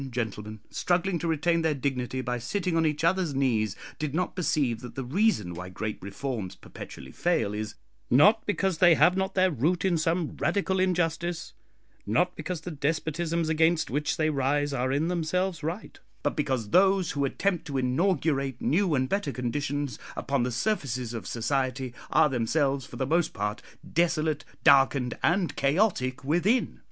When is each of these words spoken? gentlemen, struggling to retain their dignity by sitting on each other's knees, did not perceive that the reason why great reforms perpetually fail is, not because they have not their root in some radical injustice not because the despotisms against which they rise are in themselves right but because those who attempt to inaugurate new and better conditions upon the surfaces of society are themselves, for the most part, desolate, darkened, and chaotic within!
gentlemen, 0.09 0.59
struggling 0.71 1.19
to 1.19 1.27
retain 1.27 1.61
their 1.61 1.75
dignity 1.75 2.21
by 2.21 2.39
sitting 2.39 2.75
on 2.75 2.87
each 2.87 3.03
other's 3.03 3.35
knees, 3.35 3.75
did 3.99 4.15
not 4.15 4.35
perceive 4.35 4.81
that 4.81 4.95
the 4.95 5.03
reason 5.03 5.53
why 5.53 5.69
great 5.69 5.99
reforms 6.01 6.55
perpetually 6.55 7.11
fail 7.11 7.53
is, 7.53 7.75
not 8.09 8.43
because 8.47 8.79
they 8.79 8.95
have 8.95 9.15
not 9.15 9.35
their 9.35 9.51
root 9.51 9.85
in 9.85 9.99
some 9.99 10.35
radical 10.39 10.79
injustice 10.79 11.53
not 12.07 12.35
because 12.35 12.61
the 12.61 12.71
despotisms 12.71 13.47
against 13.47 13.91
which 13.91 14.17
they 14.17 14.27
rise 14.31 14.73
are 14.73 14.91
in 14.91 15.07
themselves 15.07 15.61
right 15.61 15.99
but 16.23 16.35
because 16.35 16.71
those 16.71 17.11
who 17.11 17.23
attempt 17.23 17.63
to 17.65 17.77
inaugurate 17.77 18.59
new 18.59 18.95
and 18.95 19.07
better 19.07 19.31
conditions 19.31 19.99
upon 20.15 20.41
the 20.41 20.51
surfaces 20.51 21.13
of 21.13 21.27
society 21.27 21.93
are 22.09 22.27
themselves, 22.27 22.87
for 22.87 22.95
the 22.95 23.05
most 23.07 23.33
part, 23.33 23.61
desolate, 23.93 24.45
darkened, 24.63 25.15
and 25.21 25.55
chaotic 25.55 26.23
within! 26.23 26.79